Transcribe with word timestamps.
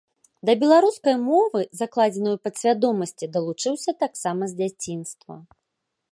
Да 0.49 0.53
беларускай 0.61 1.15
мовы, 1.25 1.59
закладзенай 1.81 2.33
у 2.37 2.39
падсвядомасці, 2.47 3.29
далучыўся 3.35 3.91
таксама 4.05 4.43
з 4.53 4.59
дзяцінства. 4.63 5.33